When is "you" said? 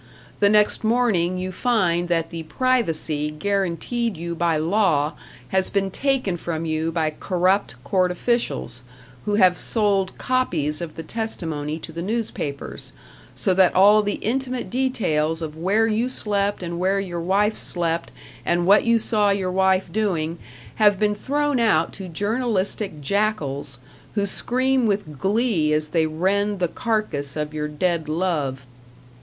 1.37-1.51, 4.17-4.33, 6.65-6.91, 15.85-16.09, 18.85-18.97